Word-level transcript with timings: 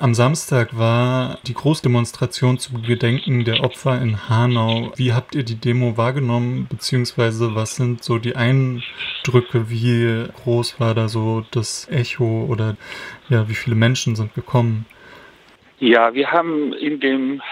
Am 0.00 0.14
Samstag 0.14 0.78
war 0.78 1.40
die 1.48 1.54
Großdemonstration 1.54 2.60
zu 2.60 2.80
Gedenken 2.82 3.44
der 3.44 3.64
Opfer 3.64 4.00
in 4.00 4.28
Hanau. 4.28 4.92
Wie 4.94 5.12
habt 5.12 5.34
ihr 5.34 5.42
die 5.42 5.56
Demo 5.56 5.96
wahrgenommen, 5.96 6.68
beziehungsweise 6.70 7.56
was 7.56 7.74
sind 7.74 8.04
so 8.04 8.18
die 8.18 8.36
Eindrücke? 8.36 9.70
Wie 9.70 10.28
groß 10.44 10.78
war 10.78 10.94
da 10.94 11.08
so 11.08 11.44
das 11.50 11.88
Echo 11.90 12.46
oder 12.48 12.76
ja, 13.28 13.48
wie 13.48 13.56
viele 13.56 13.74
Menschen 13.74 14.14
sind 14.14 14.34
gekommen? 14.34 14.86
Ja, 15.80 16.14
wir 16.14 16.30
haben 16.30 16.72
in 16.74 17.00
dem 17.00 17.42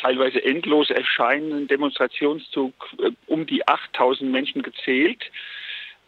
teilweise 0.00 0.44
endlos 0.44 0.90
erscheinenden 0.90 1.66
Demonstrationszug 1.66 2.72
äh, 2.98 3.10
um 3.26 3.46
die 3.46 3.66
8000 3.66 4.30
Menschen 4.30 4.62
gezählt 4.62 5.24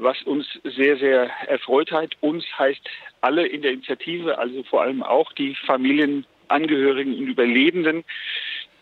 was 0.03 0.23
uns 0.23 0.47
sehr, 0.65 0.97
sehr 0.97 1.31
erfreut 1.49 1.91
hat. 1.93 2.15
Uns 2.21 2.45
heißt 2.59 2.81
alle 3.21 3.47
in 3.47 3.63
der 3.63 3.73
Initiative, 3.73 4.39
also 4.39 4.63
vor 4.65 4.83
allem 4.83 5.03
auch 5.03 5.33
die 5.33 5.55
Familienangehörigen 5.67 7.19
und 7.19 7.29
Überlebenden, 7.29 8.05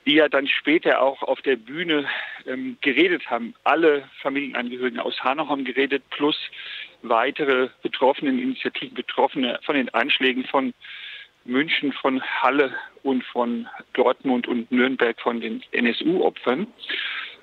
die 0.07 0.15
ja 0.15 0.29
dann 0.29 0.47
später 0.47 1.03
auch 1.03 1.23
auf 1.23 1.43
der 1.43 1.57
Bühne 1.57 2.07
ähm, 2.47 2.77
geredet 2.81 3.29
haben. 3.29 3.55
Alle 3.65 4.09
Familienangehörigen 4.23 4.99
aus 4.99 5.23
Hanau 5.23 5.49
haben 5.49 5.65
geredet, 5.65 6.03
plus 6.11 6.37
weitere 7.03 7.69
betroffene 7.83 8.31
Initiativen, 8.31 8.95
Betroffene 8.95 9.59
von 9.63 9.75
den 9.75 9.89
Anschlägen 9.91 10.45
von 10.45 10.73
München, 11.45 11.93
von 11.93 12.23
Halle 12.23 12.75
und 13.03 13.25
von 13.25 13.67
Dortmund 13.95 14.47
und 14.47 14.71
Nürnberg 14.71 15.19
von 15.21 15.41
den 15.41 15.63
NSU-Opfern. 15.73 16.67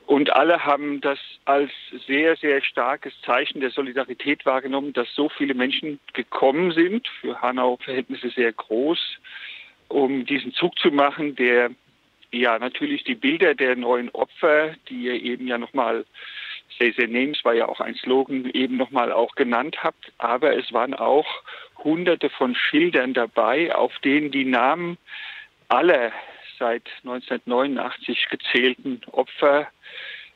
Und 0.08 0.34
alle 0.34 0.64
haben 0.64 1.02
das 1.02 1.20
als 1.44 1.70
sehr, 2.08 2.38
sehr 2.38 2.64
starkes 2.64 3.14
Zeichen 3.26 3.60
der 3.60 3.72
Solidarität 3.72 4.46
wahrgenommen, 4.46 4.94
dass 4.94 5.14
so 5.14 5.28
viele 5.28 5.54
Menschen 5.54 6.00
gekommen 6.14 6.72
sind, 6.72 7.06
für 7.20 7.42
Hanau-Verhältnisse 7.42 8.30
sehr 8.30 8.54
groß, 8.54 9.00
um 9.90 10.26
diesen 10.26 10.54
Zug 10.54 10.80
zu 10.80 10.92
machen, 10.92 11.36
der 11.36 11.72
ja 12.32 12.58
natürlich 12.58 13.04
die 13.04 13.16
Bilder 13.16 13.54
der 13.54 13.76
neuen 13.76 14.10
Opfer, 14.12 14.76
die 14.88 15.04
ihr 15.04 15.22
eben 15.22 15.46
ja 15.46 15.58
nochmal 15.58 16.06
Say 16.80 16.94
Their 16.94 17.10
Names 17.10 17.44
war 17.44 17.54
ja 17.54 17.68
auch 17.68 17.82
ein 17.82 17.96
Slogan, 17.96 18.50
eben 18.52 18.78
nochmal 18.78 19.12
auch 19.12 19.36
genannt 19.36 19.84
habt, 19.84 20.14
aber 20.20 20.56
es 20.56 20.72
waren 20.72 20.94
auch 20.94 21.28
hunderte 21.84 22.30
von 22.30 22.56
Schildern 22.56 23.14
dabei, 23.14 23.76
auf 23.76 23.98
denen 24.00 24.32
die 24.32 24.46
Namen 24.46 24.98
aller 25.68 26.14
seit 26.60 26.84
1989 27.04 28.28
gezählten 28.30 29.02
Opfer 29.12 29.68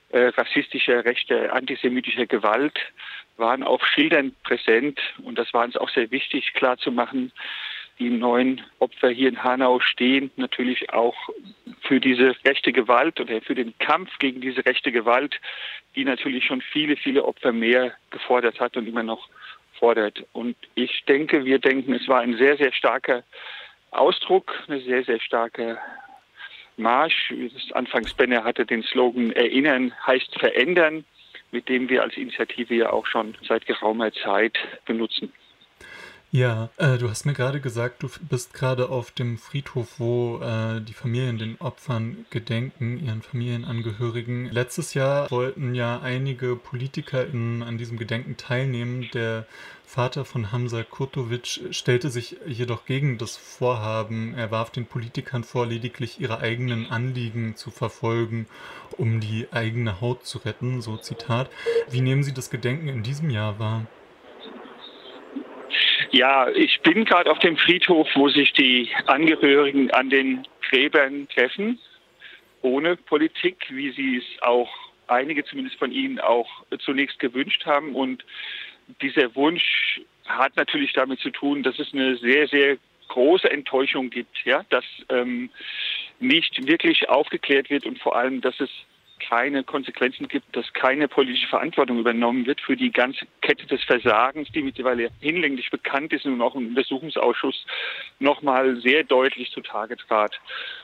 äh, 0.10 0.28
rassistischer, 0.28 1.06
rechter, 1.06 1.54
antisemitischer 1.54 2.26
Gewalt 2.26 2.78
waren 3.38 3.64
auf 3.64 3.86
Schildern 3.86 4.36
präsent. 4.44 5.00
Und 5.24 5.38
das 5.38 5.54
war 5.54 5.64
uns 5.64 5.78
auch 5.78 5.90
sehr 5.90 6.12
wichtig, 6.12 6.54
klarzumachen. 6.54 7.32
Die 8.00 8.10
neuen 8.10 8.62
Opfer 8.80 9.10
hier 9.10 9.30
in 9.30 9.44
Hanau 9.44 9.80
stehen 9.80 10.32
natürlich 10.36 10.92
auch 10.92 11.16
für 11.82 12.00
diese 12.00 12.36
rechte 12.46 12.72
Gewalt 12.72 13.20
oder 13.20 13.42
für 13.42 13.56
den 13.56 13.78
Kampf 13.80 14.18
gegen 14.20 14.42
diese 14.42 14.66
rechte 14.66 14.92
Gewalt, 14.92 15.40
die 15.96 16.04
natürlich 16.04 16.46
schon 16.46 16.62
viele, 16.62 16.96
viele 16.98 17.24
Opfer 17.26 17.52
mehr 17.52 17.94
gefordert 18.10 18.60
hat 18.60 18.78
und 18.78 18.88
immer 18.88 19.04
noch 19.04 19.30
fordert. 19.78 20.26
Und 20.34 20.56
ich 20.76 21.04
denke, 21.06 21.46
wir 21.46 21.60
denken, 21.60 21.94
es 21.94 22.08
war 22.08 22.22
ein 22.22 22.38
sehr, 22.38 22.58
sehr 22.58 22.72
starker 22.72 23.24
Ausdruck, 23.92 24.54
eine 24.68 24.80
sehr, 24.80 25.04
sehr 25.04 25.20
starke 25.20 25.78
Marsch, 26.82 27.34
anfangs 27.74 28.14
Benner 28.14 28.44
hatte 28.44 28.66
den 28.66 28.84
Slogan 28.84 29.32
Erinnern 29.32 29.94
heißt 30.06 30.38
verändern, 30.40 31.06
mit 31.52 31.70
dem 31.70 31.90
wir 31.90 32.04
als 32.04 32.18
Initiative 32.18 32.76
ja 32.76 32.92
auch 32.92 33.06
schon 33.06 33.36
seit 33.48 33.66
geraumer 33.66 34.12
Zeit 34.14 34.58
benutzen. 34.86 35.32
Ja, 36.34 36.70
äh, 36.78 36.98
du 36.98 37.10
hast 37.10 37.26
mir 37.26 37.34
gerade 37.34 37.60
gesagt, 37.60 38.04
du 38.04 38.10
bist 38.30 38.54
gerade 38.54 38.88
auf 38.88 39.12
dem 39.12 39.38
Friedhof, 39.38 39.96
wo 39.98 40.40
äh, 40.42 40.80
die 40.80 40.94
Familien 40.94 41.38
den 41.38 41.60
Opfern 41.60 42.26
gedenken, 42.30 43.06
ihren 43.06 43.22
Familienangehörigen. 43.22 44.46
Letztes 44.50 44.94
Jahr 44.94 45.30
wollten 45.30 45.76
ja 45.76 46.00
einige 46.00 46.56
PolitikerInnen 46.56 47.64
an 47.64 47.78
diesem 47.78 47.98
Gedenken 47.98 48.38
teilnehmen. 48.38 49.10
Der 49.14 49.46
Vater 49.86 50.24
von 50.24 50.54
Hamza 50.54 50.84
Kurtovic 50.84 51.60
stellte 51.72 52.10
sich 52.10 52.38
jedoch 52.46 52.86
gegen 52.86 53.18
das 53.18 53.36
Vorhaben. 53.36 54.34
Er 54.34 54.52
warf 54.52 54.70
den 54.70 54.86
Politikern 54.86 55.44
vor, 55.44 55.66
lediglich 55.68 56.22
ihre 56.22 56.40
eigenen 56.40 56.90
Anliegen 56.90 57.58
zu 57.58 57.72
verfolgen, 57.72 58.48
um 58.98 59.20
die 59.20 59.48
eigene 59.52 60.00
Haut 60.00 60.26
zu 60.26 60.38
retten, 60.38 60.82
so 60.82 60.96
Zitat. 60.96 61.50
Wie 61.90 62.00
nehmen 62.00 62.24
Sie 62.24 62.34
das 62.34 62.50
Gedenken 62.50 62.88
in 62.88 63.04
diesem 63.04 63.30
Jahr 63.30 63.60
wahr? 63.60 63.86
Ja, 66.12 66.50
ich 66.50 66.82
bin 66.82 67.06
gerade 67.06 67.32
auf 67.32 67.40
dem 67.40 67.56
Friedhof, 67.56 68.08
wo 68.16 68.28
sich 68.28 68.52
die 68.52 68.90
Angehörigen 69.06 69.92
an 69.92 70.10
den 70.10 70.46
Gräbern 70.70 71.28
treffen, 71.30 71.80
ohne 72.62 72.98
Politik, 72.98 73.68
wie 73.70 73.92
sie 73.92 74.18
es 74.18 74.42
auch 74.42 74.70
einige 75.08 75.46
zumindest 75.46 75.78
von 75.78 75.92
ihnen 75.92 76.20
auch 76.20 76.50
zunächst 76.80 77.18
gewünscht 77.20 77.66
haben. 77.66 77.96
Und 77.96 78.26
dieser 79.02 79.34
Wunsch 79.36 80.02
hat 80.26 80.56
natürlich 80.58 80.92
damit 80.92 81.22
zu 81.22 81.30
tun, 81.30 81.64
dass 81.64 81.80
es 81.80 81.94
eine 81.94 82.18
sehr, 82.18 82.48
sehr 82.50 82.78
große 83.08 83.50
Enttäuschung 83.50 84.10
gibt, 84.10 84.44
ja, 84.44 84.66
dass 84.70 84.86
ähm, 85.10 85.50
nicht 86.20 86.68
wirklich 86.68 87.08
aufgeklärt 87.10 87.70
wird 87.70 87.86
und 87.86 88.00
vor 88.00 88.18
allem, 88.18 88.42
dass 88.42 88.60
es 88.60 88.70
keine 89.30 89.64
Konsequenzen 89.64 90.28
gibt, 90.28 90.56
dass 90.56 90.74
keine 90.74 91.08
politische 91.08 91.48
Verantwortung 91.48 92.00
übernommen 92.00 92.46
wird 92.46 92.60
für 92.60 92.76
die 92.76 92.92
ganze 92.92 93.26
Kette 93.42 93.66
des 93.68 93.84
Versagens, 93.84 94.52
die 94.52 94.62
mittlerweile 94.62 95.10
hinlänglich 95.20 95.70
bekannt 95.70 96.12
ist 96.14 96.26
und 96.26 96.42
auch 96.42 96.56
im 96.56 96.70
Untersuchungsausschuss 96.70 97.66
nochmal 98.20 98.78
sehr 98.82 99.04
deutlich 99.04 99.52
zutage 99.52 99.98
trat. 99.98 100.40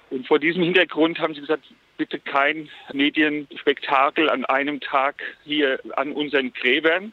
Und 0.09 0.28
vor 0.28 0.40
diesem 0.40 0.64
Hintergrund 0.64 1.20
haben 1.20 1.34
Sie 1.34 1.42
gesagt, 1.42 1.66
bitte 1.98 2.20
kein 2.20 2.70
Medienspektakel 2.94 4.30
an 4.30 4.46
einem 4.46 4.80
Tag 4.80 5.22
hier 5.44 5.80
an 5.96 6.12
unseren 6.12 6.54
Gräbern. 6.54 7.12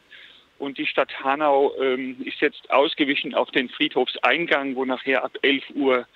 Und 0.57 0.77
die 0.77 0.85
Stadt 0.85 1.11
Hanau 1.21 1.73
ähm, 1.81 2.15
ist 2.23 2.39
jetzt 2.39 2.71
ausgewichen 2.71 3.33
auf 3.33 3.51
den 3.51 3.67
Friedhofseingang, 3.67 4.75
wo 4.75 4.85
nachher 4.85 5.25
ab 5.25 5.37
11 5.41 5.63
Uhr 5.73 6.07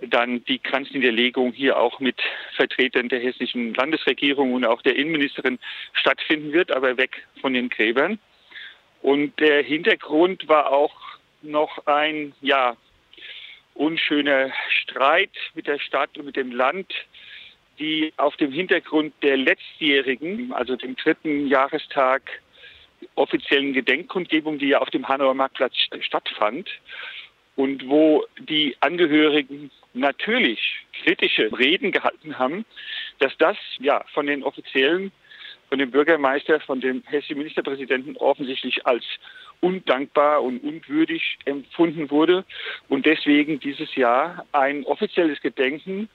dann 0.00 0.44
die 0.44 0.58
Kranzniederlegung 0.58 1.52
hier 1.52 1.78
auch 1.78 1.98
mit 2.00 2.16
Vertretern 2.54 3.08
der 3.08 3.20
hessischen 3.20 3.74
Landesregierung 3.74 4.52
und 4.52 4.64
auch 4.64 4.82
der 4.82 4.96
Innenministerin 4.96 5.58
stattfinden 5.92 6.52
wird, 6.52 6.70
aber 6.70 6.96
weg 6.96 7.26
von 7.40 7.52
den 7.52 7.68
Gräbern. 7.68 8.18
Und 9.02 9.38
der 9.40 9.62
Hintergrund 9.62 10.48
war 10.48 10.72
auch 10.72 10.94
noch 11.42 11.86
ein, 11.86 12.32
ja, 12.40 12.76
unschöner 13.74 14.52
Streit 14.82 15.30
mit 15.54 15.66
der 15.68 15.78
Stadt 15.78 16.18
und 16.18 16.26
mit 16.26 16.36
dem 16.36 16.50
Land, 16.50 16.92
die 17.78 18.12
auf 18.16 18.36
dem 18.36 18.50
Hintergrund 18.50 19.14
der 19.22 19.36
letztjährigen, 19.36 20.52
also 20.52 20.74
dem 20.74 20.96
dritten 20.96 21.46
Jahrestag 21.46 22.22
offiziellen 23.14 23.72
Gedenkkundgebung, 23.72 24.58
die 24.58 24.68
ja 24.68 24.78
auf 24.78 24.90
dem 24.90 25.06
Hanauer 25.06 25.34
Marktplatz 25.34 25.74
stattfand, 26.00 26.68
und 27.54 27.88
wo 27.88 28.24
die 28.38 28.76
Angehörigen 28.80 29.70
natürlich 29.94 30.60
kritische 31.02 31.50
Reden 31.58 31.92
gehalten 31.92 32.38
haben, 32.38 32.64
dass 33.18 33.36
das 33.38 33.56
ja 33.78 34.04
von 34.12 34.26
den 34.26 34.42
Offiziellen, 34.42 35.12
von 35.68 35.78
dem 35.78 35.90
Bürgermeister, 35.90 36.60
von 36.60 36.80
dem 36.80 37.02
hessischen 37.06 37.38
Ministerpräsidenten 37.38 38.16
offensichtlich 38.16 38.86
als 38.86 39.04
undankbar 39.60 40.42
und 40.42 40.62
unwürdig 40.62 41.38
empfunden 41.44 42.10
wurde 42.10 42.44
und 42.88 43.06
deswegen 43.06 43.58
dieses 43.60 43.94
Jahr 43.96 44.46
ein 44.52 44.84
offizielles 44.84 45.40
Gedenken 45.40 46.08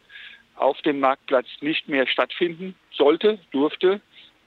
auf 0.55 0.81
dem 0.81 0.99
Marktplatz 0.99 1.47
nicht 1.61 1.89
mehr 1.89 2.07
stattfinden 2.07 2.75
sollte, 2.91 3.39
durfte, 3.51 4.01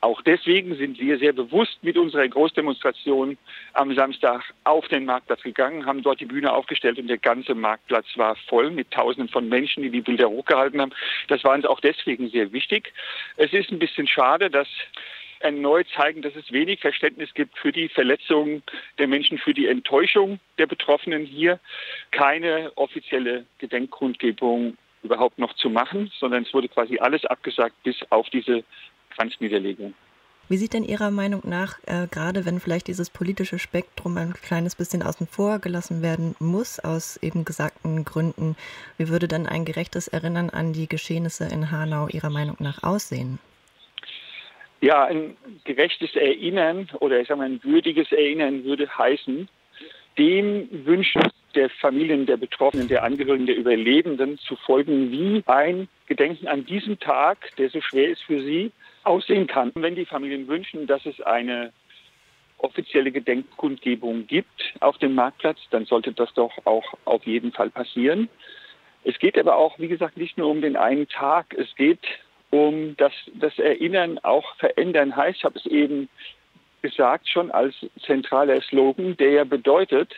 auch 0.06 0.22
deswegen 0.22 0.76
sind 0.76 1.00
wir 1.00 1.18
sehr 1.18 1.32
bewusst 1.32 1.78
mit 1.82 1.98
unserer 1.98 2.28
Großdemonstration 2.28 3.36
am 3.72 3.92
Samstag 3.92 4.54
auf 4.62 4.86
den 4.86 5.04
Marktplatz 5.04 5.42
gegangen, 5.42 5.84
haben 5.84 6.04
dort 6.04 6.20
die 6.20 6.26
Bühne 6.26 6.52
aufgestellt 6.52 6.98
und 6.98 7.08
der 7.08 7.18
ganze 7.18 7.56
Marktplatz 7.56 8.06
war 8.14 8.36
voll 8.48 8.70
mit 8.70 8.92
Tausenden 8.92 9.28
von 9.28 9.48
Menschen, 9.48 9.82
die 9.82 9.90
die 9.90 10.02
Bilder 10.02 10.30
hochgehalten 10.30 10.80
haben. 10.80 10.92
Das 11.26 11.42
war 11.42 11.54
uns 11.54 11.64
auch 11.64 11.80
deswegen 11.80 12.30
sehr 12.30 12.52
wichtig. 12.52 12.92
Es 13.36 13.52
ist 13.52 13.72
ein 13.72 13.80
bisschen 13.80 14.06
schade, 14.06 14.48
dass 14.48 14.68
erneut 15.40 15.88
zeigen, 15.94 16.22
dass 16.22 16.36
es 16.36 16.52
wenig 16.52 16.80
Verständnis 16.80 17.34
gibt 17.34 17.58
für 17.58 17.72
die 17.72 17.88
Verletzungen 17.88 18.62
der 18.98 19.08
Menschen, 19.08 19.38
für 19.38 19.54
die 19.54 19.66
Enttäuschung 19.66 20.38
der 20.58 20.66
Betroffenen 20.66 21.26
hier. 21.26 21.58
Keine 22.12 22.70
offizielle 22.76 23.44
Gedenkkundgebung 23.58 24.78
überhaupt 25.02 25.38
noch 25.38 25.54
zu 25.54 25.68
machen, 25.68 26.12
sondern 26.18 26.44
es 26.44 26.54
wurde 26.54 26.68
quasi 26.68 26.98
alles 26.98 27.24
abgesagt, 27.24 27.74
bis 27.82 27.96
auf 28.10 28.30
diese 28.30 28.64
Kranzniederlegung. 29.16 29.94
Wie 30.48 30.58
sieht 30.58 30.74
denn 30.74 30.84
Ihrer 30.84 31.10
Meinung 31.10 31.42
nach, 31.44 31.78
äh, 31.86 32.06
gerade 32.08 32.46
wenn 32.46 32.60
vielleicht 32.60 32.86
dieses 32.86 33.10
politische 33.10 33.58
Spektrum 33.58 34.16
ein 34.16 34.32
kleines 34.32 34.76
bisschen 34.76 35.02
außen 35.02 35.26
vor 35.26 35.58
gelassen 35.58 36.02
werden 36.02 36.36
muss, 36.38 36.78
aus 36.78 37.16
eben 37.20 37.44
gesagten 37.44 38.04
Gründen, 38.04 38.54
wie 38.96 39.08
würde 39.08 39.26
dann 39.26 39.46
ein 39.46 39.64
gerechtes 39.64 40.06
Erinnern 40.06 40.50
an 40.50 40.72
die 40.72 40.88
Geschehnisse 40.88 41.48
in 41.52 41.72
Hanau 41.72 42.06
Ihrer 42.06 42.30
Meinung 42.30 42.56
nach 42.60 42.84
aussehen? 42.84 43.40
Ja, 44.80 45.06
ein 45.06 45.36
gerechtes 45.64 46.14
Erinnern 46.14 46.88
oder 47.00 47.18
ich 47.20 47.26
sage 47.26 47.38
mal 47.38 47.50
ein 47.50 47.64
würdiges 47.64 48.12
Erinnern 48.12 48.62
würde 48.62 48.88
heißen, 48.88 49.48
dem 50.16 50.68
wünschen, 50.70 51.22
der 51.56 51.70
Familien 51.70 52.26
der 52.26 52.36
Betroffenen, 52.36 52.86
der 52.86 53.02
Angehörigen, 53.02 53.46
der 53.46 53.56
Überlebenden 53.56 54.38
zu 54.38 54.54
folgen, 54.56 55.10
wie 55.10 55.42
ein 55.46 55.88
Gedenken 56.06 56.46
an 56.46 56.64
diesem 56.66 57.00
Tag, 57.00 57.38
der 57.56 57.70
so 57.70 57.80
schwer 57.80 58.10
ist 58.10 58.22
für 58.22 58.40
sie, 58.42 58.70
aussehen 59.06 59.46
kann. 59.46 59.72
Wenn 59.74 59.94
die 59.94 60.04
Familien 60.04 60.48
wünschen, 60.48 60.86
dass 60.86 61.04
es 61.06 61.20
eine 61.20 61.72
offizielle 62.58 63.12
Gedenkkundgebung 63.12 64.26
gibt 64.26 64.74
auf 64.80 64.98
dem 64.98 65.14
Marktplatz, 65.14 65.58
dann 65.70 65.84
sollte 65.84 66.12
das 66.12 66.32
doch 66.34 66.52
auch 66.64 66.84
auf 67.04 67.24
jeden 67.26 67.52
Fall 67.52 67.70
passieren. 67.70 68.28
Es 69.04 69.18
geht 69.18 69.38
aber 69.38 69.56
auch, 69.56 69.78
wie 69.78 69.88
gesagt, 69.88 70.16
nicht 70.16 70.36
nur 70.36 70.48
um 70.50 70.60
den 70.60 70.76
einen 70.76 71.08
Tag. 71.08 71.54
Es 71.54 71.74
geht 71.76 72.00
um 72.50 72.96
das, 72.96 73.12
das 73.34 73.58
Erinnern 73.58 74.18
auch 74.18 74.56
verändern 74.56 75.14
heißt. 75.14 75.38
Ich 75.38 75.44
habe 75.44 75.58
es 75.58 75.66
eben 75.66 76.08
gesagt 76.82 77.28
schon 77.28 77.50
als 77.50 77.74
zentraler 78.04 78.60
Slogan, 78.62 79.16
der 79.16 79.30
ja 79.30 79.44
bedeutet, 79.44 80.14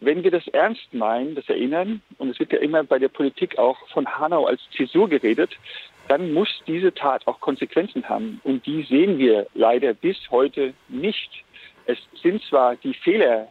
wenn 0.00 0.22
wir 0.22 0.30
das 0.30 0.46
ernst 0.48 0.92
meinen, 0.94 1.34
das 1.34 1.48
Erinnern, 1.48 2.02
und 2.18 2.30
es 2.30 2.38
wird 2.38 2.52
ja 2.52 2.58
immer 2.58 2.84
bei 2.84 2.98
der 2.98 3.08
Politik 3.08 3.58
auch 3.58 3.76
von 3.88 4.06
Hanau 4.06 4.46
als 4.46 4.60
Zäsur 4.76 5.08
geredet, 5.08 5.56
dann 6.08 6.32
muss 6.32 6.48
diese 6.66 6.92
Tat 6.94 7.26
auch 7.26 7.40
Konsequenzen 7.40 8.08
haben. 8.08 8.40
Und 8.44 8.66
die 8.66 8.82
sehen 8.82 9.18
wir 9.18 9.46
leider 9.54 9.94
bis 9.94 10.16
heute 10.30 10.74
nicht. 10.88 11.44
Es 11.86 11.98
sind 12.22 12.42
zwar 12.44 12.76
die 12.76 12.94
Fehler, 12.94 13.48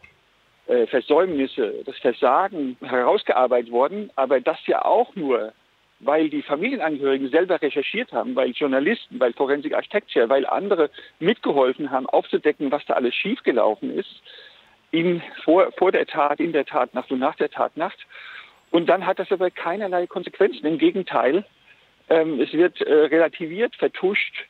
äh, 0.67 0.85
Versäumnisse, 0.87 1.83
das 1.85 1.97
Versagen 1.97 2.77
herausgearbeitet 2.81 3.71
worden, 3.71 4.09
aber 4.15 4.41
das 4.41 4.57
ja 4.67 4.83
auch 4.83 5.15
nur 5.15 5.53
weil 5.99 6.29
die 6.29 6.41
Familienangehörigen 6.41 7.29
selber 7.29 7.61
recherchiert 7.61 8.11
haben, 8.11 8.35
weil 8.35 8.51
Journalisten, 8.51 9.19
weil 9.19 9.33
Forensic 9.33 9.73
Architecture, 9.73 10.29
weil 10.29 10.45
andere 10.45 10.89
mitgeholfen 11.19 11.89
haben, 11.89 12.05
aufzudecken, 12.07 12.71
was 12.71 12.85
da 12.85 12.93
alles 12.93 13.15
schiefgelaufen 13.15 13.97
ist, 13.97 14.21
in, 14.91 15.21
vor, 15.43 15.71
vor 15.77 15.91
der 15.91 16.05
Tat, 16.05 16.39
in 16.39 16.53
der 16.53 16.65
Tatnacht 16.65 17.11
und 17.11 17.19
nach 17.19 17.35
der 17.35 17.49
Tatnacht. 17.49 17.97
Und 18.69 18.87
dann 18.87 19.05
hat 19.05 19.19
das 19.19 19.31
aber 19.31 19.49
keinerlei 19.49 20.07
Konsequenzen. 20.07 20.65
Im 20.65 20.77
Gegenteil, 20.77 21.45
ähm, 22.09 22.39
es 22.39 22.53
wird 22.53 22.81
äh, 22.81 22.93
relativiert, 22.93 23.75
vertuscht 23.75 24.45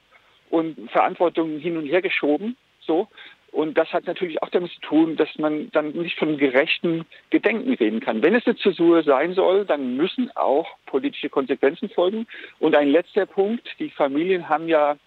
und 0.50 0.90
Verantwortung 0.92 1.60
hin 1.60 1.78
und 1.78 1.86
her 1.86 2.02
geschoben. 2.02 2.58
So. 2.82 3.08
Und 3.52 3.78
das 3.78 3.92
hat 3.92 4.06
natürlich 4.06 4.42
auch 4.44 4.50
damit 4.50 4.72
zu 4.72 4.80
tun, 4.82 5.16
dass 5.16 5.30
man 5.38 5.72
dann 5.72 5.92
nicht 5.92 6.18
von 6.20 6.38
gerechten 6.38 7.06
Gedenken 7.30 7.74
reden 7.74 8.02
kann. 8.02 8.22
Wenn 8.22 8.36
es 8.36 8.46
eine 8.46 8.58
Zäsur 8.58 9.04
sein 9.04 9.34
soll, 9.34 9.66
dann 9.66 9.96
müssen 9.96 10.30
auch 10.36 10.68
politische 10.86 11.30
Konsequenzen 11.30 11.90
folgen. 11.90 12.28
Und 12.60 12.76
ein 12.76 12.90
letzter 12.90 13.26
Punkt, 13.26 13.68
die 13.80 13.90
Familien 13.90 14.50
haben 14.50 14.68
ja 14.68 14.98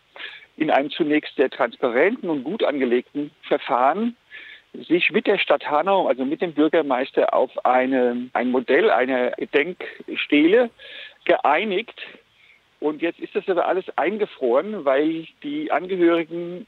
in 0.57 0.71
einem 0.71 0.91
zunächst 0.91 1.37
sehr 1.37 1.51
transparenten 1.51 2.29
und 2.29 2.45
gut 2.45 2.65
angelegten 2.65 3.31
Verfahren 3.43 4.17
sich 4.73 5.11
mit 5.11 5.27
der 5.27 5.39
Stadt 5.39 5.69
Hanau, 5.69 6.07
also 6.07 6.25
mit 6.25 6.43
dem 6.43 6.53
Bürgermeister, 6.53 7.35
auf 7.35 7.51
eine, 7.65 8.29
ein 8.33 8.51
Modell 8.51 8.91
einer 8.91 9.33
Gedenkstele 9.33 10.71
geeinigt. 11.25 12.01
Und 12.81 13.03
jetzt 13.03 13.21
ist 13.21 13.37
das 13.37 13.49
aber 13.49 13.67
alles 13.67 13.85
eingefroren, 13.97 14.85
weil 14.85 15.27
die 15.43 15.71
Angehörigen 15.71 16.67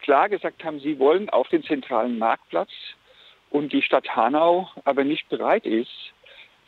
klar 0.00 0.28
gesagt 0.28 0.64
haben, 0.64 0.78
sie 0.78 0.98
wollen 0.98 1.28
auf 1.28 1.48
den 1.48 1.64
zentralen 1.64 2.18
Marktplatz 2.18 2.70
und 3.50 3.72
die 3.72 3.82
Stadt 3.82 4.08
Hanau 4.14 4.70
aber 4.84 5.04
nicht 5.04 5.28
bereit 5.28 5.66
ist, 5.66 5.90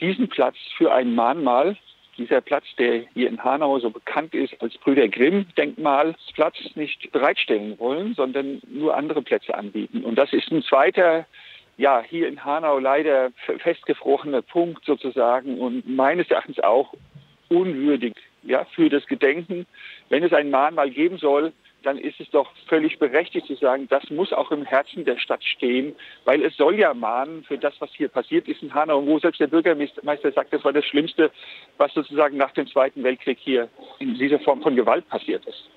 diesen 0.01 0.29
Platz 0.29 0.57
für 0.77 0.93
ein 0.93 1.15
Mahnmal, 1.15 1.77
dieser 2.19 2.41
Platz, 2.41 2.65
der 2.79 3.05
hier 3.15 3.29
in 3.29 3.43
Hanau 3.43 3.79
so 3.79 3.91
bekannt 3.91 4.35
ist 4.35 4.61
als 4.61 4.77
Brüder 4.79 5.09
Grimm 5.09 5.47
Denkmalsplatz, 5.57 6.57
nicht 6.75 7.13
bereitstellen 7.13 7.79
wollen, 7.79 8.15
sondern 8.15 8.61
nur 8.69 8.97
andere 8.97 9.23
Plätze 9.23 9.55
anbieten. 9.55 10.05
Und 10.05 10.17
das 10.17 10.33
ist 10.33 10.51
ein 10.51 10.63
zweiter 10.63 11.27
ja, 11.77 12.03
hier 12.07 12.29
in 12.29 12.45
Hanau 12.45 12.79
leider 12.79 13.31
festgefrorener 13.59 14.43
Punkt 14.43 14.85
sozusagen 14.85 15.59
und 15.59 15.89
meines 15.89 16.31
Erachtens 16.31 16.61
auch 16.61 16.93
unwürdig 17.49 18.15
ja, 18.43 18.65
für 18.75 18.89
das 18.89 19.07
Gedenken. 19.07 19.67
Wenn 20.09 20.23
es 20.23 20.33
ein 20.33 20.51
Mahnmal 20.51 20.91
geben 20.91 21.19
soll, 21.19 21.53
dann 21.83 21.99
ist 21.99 22.21
es 22.21 22.31
doch 22.31 22.51
völlig 22.69 22.99
berechtigt 22.99 23.47
zu 23.47 23.55
sagen, 23.55 23.87
das 23.89 24.11
muss 24.11 24.33
auch 24.33 24.51
im 24.51 24.65
Herzen 24.65 25.05
der 25.05 25.19
Stadt 25.19 25.43
stehen, 25.45 25.95
weil 26.25 26.45
es 26.45 26.57
soll 26.57 26.79
ja 26.79 26.93
mahnen 26.95 27.45
für 27.45 27.59
das, 27.59 27.75
was 27.79 27.91
hier 27.95 28.09
passiert 28.09 28.49
ist 28.49 28.63
in 28.63 28.75
Hanau, 28.75 29.05
wo 29.07 29.19
selbst 29.19 29.41
der 29.41 29.47
Bürgermeister 29.47 30.33
sagt, 30.33 30.53
das 30.53 30.65
war 30.65 30.73
das 30.73 30.85
Schlimmste, 30.85 31.31
was 31.79 31.93
sozusagen 31.95 32.37
nach 32.37 32.53
dem 32.53 32.67
Zweiten 32.67 33.03
Weltkrieg 33.03 33.39
hier 33.41 33.69
in 33.99 34.15
dieser 34.15 34.41
Form 34.41 34.63
von 34.63 34.77
Gewalt 34.77 35.09
passiert 35.09 35.45
ist. 35.47 35.71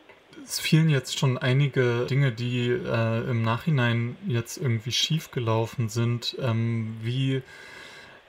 Es 0.43 0.59
fielen 0.59 0.89
jetzt 0.89 1.19
schon 1.19 1.37
einige 1.37 2.05
Dinge, 2.09 2.31
die 2.31 2.69
äh, 2.69 3.29
im 3.29 3.43
Nachhinein 3.43 4.17
jetzt 4.27 4.57
irgendwie 4.57 4.91
schiefgelaufen 4.91 5.89
sind. 5.89 6.35
Ähm, 6.41 6.97
wie 7.01 7.43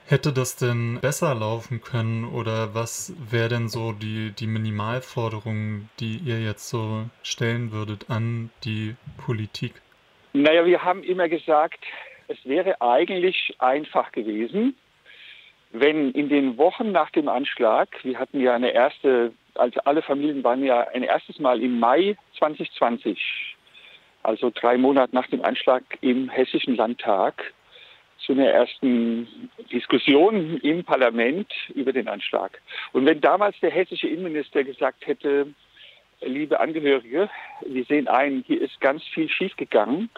Hätte 0.07 0.31
das 0.31 0.55
denn 0.55 0.99
besser 1.01 1.33
laufen 1.33 1.81
können 1.81 2.25
oder 2.25 2.75
was 2.75 3.15
wäre 3.31 3.49
denn 3.49 3.69
so 3.69 3.91
die, 3.91 4.33
die 4.37 4.45
Minimalforderung, 4.45 5.89
die 5.99 6.17
ihr 6.17 6.41
jetzt 6.41 6.69
so 6.69 7.05
stellen 7.23 7.71
würdet 7.71 8.11
an 8.11 8.51
die 8.63 8.95
Politik? 9.17 9.73
Naja, 10.33 10.63
wir 10.63 10.83
haben 10.83 11.01
immer 11.01 11.27
gesagt, 11.27 11.79
es 12.27 12.37
wäre 12.45 12.79
eigentlich 12.81 13.55
einfach 13.57 14.11
gewesen, 14.11 14.75
wenn 15.71 16.11
in 16.11 16.29
den 16.29 16.57
Wochen 16.59 16.91
nach 16.91 17.09
dem 17.09 17.27
Anschlag, 17.27 17.89
wir 18.03 18.19
hatten 18.19 18.39
ja 18.39 18.53
eine 18.53 18.71
erste, 18.71 19.33
also 19.55 19.79
alle 19.85 20.03
Familien 20.03 20.43
waren 20.43 20.63
ja 20.63 20.87
ein 20.93 21.01
erstes 21.01 21.39
Mal 21.39 21.63
im 21.63 21.79
Mai 21.79 22.15
2020, 22.37 23.57
also 24.21 24.51
drei 24.53 24.77
Monate 24.77 25.15
nach 25.15 25.27
dem 25.27 25.43
Anschlag 25.43 25.83
im 26.01 26.29
Hessischen 26.29 26.75
Landtag, 26.75 27.53
zu 28.19 28.33
einer 28.33 28.47
ersten 28.47 29.49
Diskussion 29.71 30.57
im 30.57 30.83
Parlament 30.83 31.51
über 31.73 31.93
den 31.93 32.07
Anschlag. 32.07 32.61
Und 32.93 33.05
wenn 33.05 33.21
damals 33.21 33.59
der 33.59 33.71
hessische 33.71 34.07
Innenminister 34.07 34.63
gesagt 34.63 35.05
hätte, 35.05 35.47
liebe 36.21 36.59
Angehörige, 36.59 37.29
wir 37.65 37.85
sehen 37.85 38.07
ein, 38.07 38.43
hier 38.47 38.61
ist 38.61 38.79
ganz 38.81 39.03
viel 39.03 39.29
schiefgegangen. 39.29 40.09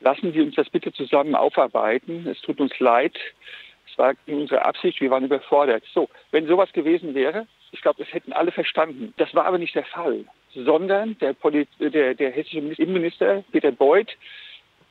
Lassen 0.00 0.32
Sie 0.32 0.40
uns 0.40 0.54
das 0.54 0.70
bitte 0.70 0.92
zusammen 0.92 1.34
aufarbeiten. 1.34 2.26
Es 2.26 2.40
tut 2.40 2.60
uns 2.60 2.78
leid. 2.78 3.16
Es 3.90 3.98
war 3.98 4.14
unsere 4.26 4.64
Absicht, 4.64 5.00
wir 5.00 5.10
waren 5.10 5.24
überfordert. 5.24 5.82
So, 5.92 6.08
wenn 6.30 6.46
sowas 6.46 6.72
gewesen 6.72 7.14
wäre, 7.14 7.46
ich 7.72 7.80
glaube, 7.80 8.02
das 8.02 8.12
hätten 8.12 8.32
alle 8.32 8.52
verstanden. 8.52 9.14
Das 9.16 9.34
war 9.34 9.46
aber 9.46 9.58
nicht 9.58 9.74
der 9.74 9.84
Fall, 9.84 10.24
sondern 10.54 11.18
der, 11.18 11.32
Polit 11.32 11.68
der, 11.78 12.14
der 12.14 12.30
hessische 12.30 12.58
Innenminister 12.58 13.42
Peter 13.52 13.72
Beuth 13.72 14.16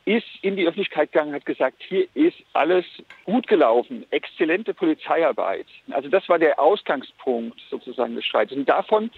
ist 0.05 0.27
in 0.41 0.55
die 0.55 0.67
Öffentlichkeit 0.67 1.11
gegangen, 1.11 1.33
hat 1.33 1.45
gesagt, 1.45 1.81
hier 1.87 2.07
ist 2.13 2.37
alles 2.53 2.85
gut 3.25 3.47
gelaufen, 3.47 4.05
exzellente 4.11 4.73
Polizeiarbeit. 4.73 5.65
Also 5.89 6.09
das 6.09 6.29
war 6.29 6.37
der 6.37 6.59
Ausgangspunkt 6.59 7.59
sozusagen 7.69 8.15
des 8.15 8.25
Streites. 8.25 8.55
Und 8.55 8.69
davon 8.69 9.09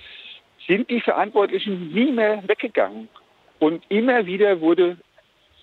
sind 0.66 0.90
die 0.90 1.02
Verantwortlichen 1.02 1.94
nie 1.94 2.12
mehr 2.12 2.42
weggegangen. 2.48 3.10
Und 3.60 3.84
immer 3.90 4.26
wieder 4.26 4.62
wurde 4.62 4.98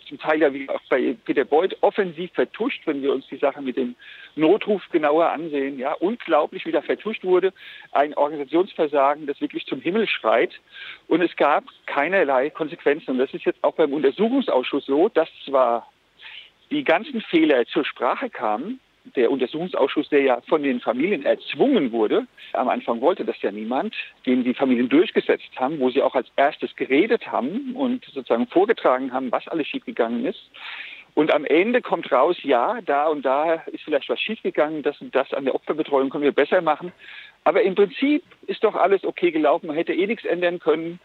zum 0.04 0.18
Teil 0.18 0.40
ja 0.40 0.52
wie 0.52 0.68
auch 0.68 0.80
bei 0.88 1.16
Peter 1.24 1.44
Beuth 1.44 1.76
offensiv 1.80 2.32
vertuscht, 2.32 2.86
wenn 2.86 3.02
wir 3.02 3.12
uns 3.12 3.26
die 3.28 3.36
Sache 3.36 3.62
mit 3.62 3.76
dem 3.76 3.94
Notruf 4.36 4.82
genauer 4.90 5.30
ansehen. 5.30 5.78
Ja, 5.78 5.92
unglaublich, 5.94 6.66
wie 6.66 6.72
da 6.72 6.82
vertuscht 6.82 7.24
wurde. 7.24 7.52
Ein 7.92 8.14
Organisationsversagen, 8.14 9.26
das 9.26 9.40
wirklich 9.40 9.66
zum 9.66 9.80
Himmel 9.80 10.06
schreit. 10.06 10.52
Und 11.08 11.22
es 11.22 11.34
gab 11.36 11.64
keinerlei 11.86 12.50
Konsequenzen. 12.50 13.12
Und 13.12 13.18
das 13.18 13.32
ist 13.34 13.44
jetzt 13.44 13.62
auch 13.62 13.74
beim 13.74 13.92
Untersuchungsausschuss 13.92 14.86
so, 14.86 15.08
dass 15.08 15.28
zwar 15.44 15.90
die 16.70 16.84
ganzen 16.84 17.20
Fehler 17.20 17.66
zur 17.66 17.84
Sprache 17.84 18.30
kamen, 18.30 18.80
der 19.16 19.30
Untersuchungsausschuss, 19.30 20.08
der 20.08 20.22
ja 20.22 20.40
von 20.48 20.62
den 20.62 20.80
Familien 20.80 21.24
erzwungen 21.24 21.92
wurde, 21.92 22.26
am 22.52 22.68
Anfang 22.68 23.00
wollte 23.00 23.24
das 23.24 23.40
ja 23.42 23.52
niemand, 23.52 23.94
den 24.26 24.44
die 24.44 24.54
Familien 24.54 24.88
durchgesetzt 24.88 25.50
haben, 25.56 25.78
wo 25.78 25.90
sie 25.90 26.02
auch 26.02 26.14
als 26.14 26.28
erstes 26.36 26.74
geredet 26.76 27.30
haben 27.30 27.74
und 27.74 28.04
sozusagen 28.06 28.46
vorgetragen 28.46 29.12
haben, 29.12 29.30
was 29.30 29.46
alles 29.48 29.66
schiefgegangen 29.66 30.24
ist. 30.24 30.50
Und 31.14 31.32
am 31.32 31.44
Ende 31.44 31.80
kommt 31.80 32.10
raus, 32.10 32.36
ja, 32.42 32.80
da 32.84 33.06
und 33.06 33.24
da 33.24 33.54
ist 33.66 33.84
vielleicht 33.84 34.08
was 34.08 34.20
schiefgegangen, 34.20 34.82
das 34.82 35.00
und 35.00 35.14
das 35.14 35.32
an 35.32 35.44
der 35.44 35.54
Opferbetreuung 35.54 36.10
können 36.10 36.24
wir 36.24 36.32
besser 36.32 36.60
machen. 36.60 36.92
Aber 37.44 37.62
im 37.62 37.76
Prinzip 37.76 38.24
ist 38.46 38.64
doch 38.64 38.74
alles 38.74 39.04
okay 39.04 39.30
gelaufen, 39.30 39.68
man 39.68 39.76
hätte 39.76 39.94
eh 39.94 40.06
nichts 40.06 40.24
ändern 40.24 40.58
können. 40.58 40.98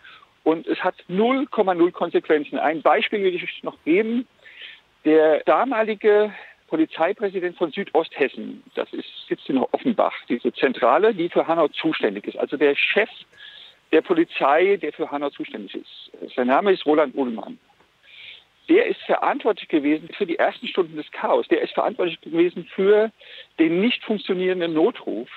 Und 0.43 0.65
es 0.67 0.83
hat 0.83 0.95
0,0 1.09 1.91
Konsequenzen. 1.91 2.57
Ein 2.57 2.81
Beispiel 2.81 3.21
will 3.21 3.35
ich 3.35 3.63
noch 3.63 3.77
geben. 3.83 4.25
Der 5.05 5.41
damalige 5.41 6.33
Polizeipräsident 6.69 7.57
von 7.57 7.71
Südosthessen. 7.71 8.63
Das 8.75 8.91
ist, 8.93 9.07
sitzt 9.27 9.49
in 9.49 9.57
Offenbach, 9.57 10.13
diese 10.29 10.53
Zentrale, 10.53 11.13
die 11.13 11.29
für 11.29 11.47
Hanau 11.47 11.67
zuständig 11.67 12.27
ist. 12.27 12.37
Also 12.37 12.57
der 12.57 12.75
Chef 12.75 13.09
der 13.91 14.01
Polizei, 14.01 14.77
der 14.77 14.93
für 14.93 15.09
Hanau 15.09 15.29
zuständig 15.31 15.75
ist. 15.75 16.35
Sein 16.35 16.47
Name 16.47 16.71
ist 16.71 16.85
Roland 16.85 17.15
Ullmann. 17.15 17.57
Der 18.69 18.85
ist 18.85 19.01
verantwortlich 19.01 19.67
gewesen 19.67 20.09
für 20.15 20.27
die 20.27 20.37
ersten 20.37 20.67
Stunden 20.67 20.95
des 20.95 21.09
Chaos. 21.11 21.47
Der 21.47 21.61
ist 21.61 21.73
verantwortlich 21.73 22.21
gewesen 22.21 22.65
für 22.65 23.11
den 23.57 23.81
nicht 23.81 24.03
funktionierenden 24.03 24.73
Notruf. 24.73 25.27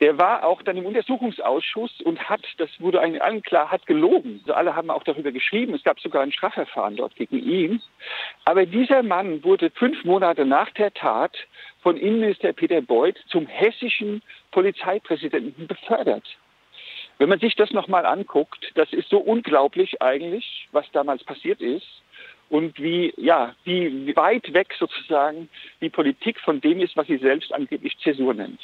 Der 0.00 0.18
war 0.18 0.44
auch 0.44 0.62
dann 0.62 0.76
im 0.76 0.86
Untersuchungsausschuss 0.86 2.00
und 2.02 2.28
hat, 2.28 2.42
das 2.58 2.68
wurde 2.80 3.00
allen 3.00 3.42
klar, 3.42 3.70
hat 3.70 3.86
gelogen. 3.86 4.40
Also 4.42 4.54
alle 4.54 4.74
haben 4.74 4.90
auch 4.90 5.04
darüber 5.04 5.30
geschrieben. 5.30 5.72
Es 5.74 5.84
gab 5.84 6.00
sogar 6.00 6.22
ein 6.22 6.32
Strafverfahren 6.32 6.96
dort 6.96 7.14
gegen 7.14 7.38
ihn. 7.38 7.80
Aber 8.44 8.66
dieser 8.66 9.02
Mann 9.02 9.44
wurde 9.44 9.70
fünf 9.70 10.04
Monate 10.04 10.44
nach 10.44 10.70
der 10.70 10.92
Tat 10.92 11.36
von 11.82 11.96
Innenminister 11.96 12.52
Peter 12.52 12.80
Beuth 12.80 13.16
zum 13.28 13.46
hessischen 13.46 14.22
Polizeipräsidenten 14.50 15.68
befördert. 15.68 16.24
Wenn 17.18 17.28
man 17.28 17.38
sich 17.38 17.54
das 17.54 17.70
nochmal 17.70 18.04
anguckt, 18.04 18.72
das 18.74 18.92
ist 18.92 19.08
so 19.08 19.18
unglaublich 19.18 20.02
eigentlich, 20.02 20.68
was 20.72 20.90
damals 20.90 21.22
passiert 21.22 21.60
ist 21.60 21.86
und 22.48 22.80
wie, 22.82 23.14
ja, 23.16 23.54
wie 23.64 24.14
weit 24.16 24.52
weg 24.52 24.74
sozusagen 24.78 25.48
die 25.80 25.90
Politik 25.90 26.40
von 26.40 26.60
dem 26.60 26.80
ist, 26.80 26.96
was 26.96 27.06
sie 27.06 27.18
selbst 27.18 27.52
angeblich 27.52 27.96
Zäsur 27.98 28.34
nennt. 28.34 28.60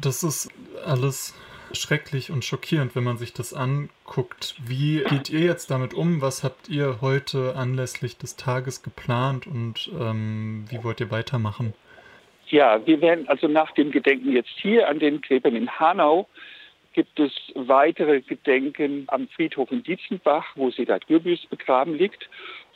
Das 0.00 0.22
ist 0.22 0.50
alles 0.84 1.34
schrecklich 1.72 2.30
und 2.30 2.44
schockierend, 2.44 2.94
wenn 2.94 3.04
man 3.04 3.16
sich 3.16 3.32
das 3.32 3.52
anguckt. 3.52 4.54
Wie 4.64 5.02
geht 5.04 5.30
ihr 5.30 5.40
jetzt 5.40 5.70
damit 5.70 5.94
um? 5.94 6.20
Was 6.20 6.44
habt 6.44 6.68
ihr 6.68 7.00
heute 7.00 7.56
anlässlich 7.56 8.16
des 8.16 8.36
Tages 8.36 8.82
geplant 8.82 9.46
und 9.46 9.90
ähm, 9.98 10.64
wie 10.68 10.82
wollt 10.84 11.00
ihr 11.00 11.10
weitermachen? 11.10 11.74
Ja, 12.48 12.86
wir 12.86 13.00
werden 13.00 13.28
also 13.28 13.48
nach 13.48 13.72
dem 13.72 13.90
Gedenken 13.90 14.32
jetzt 14.32 14.52
hier 14.56 14.88
an 14.88 15.00
den 15.00 15.20
Gräbern 15.20 15.56
in 15.56 15.68
Hanau 15.68 16.28
gibt 16.92 17.20
es 17.20 17.32
weitere 17.54 18.22
Gedenken 18.22 19.04
am 19.08 19.28
Friedhof 19.28 19.70
in 19.70 19.82
Dietzenbach, 19.82 20.46
wo 20.54 20.70
Sedat 20.70 21.06
Gürbüz 21.06 21.44
begraben 21.46 21.94
liegt 21.94 22.28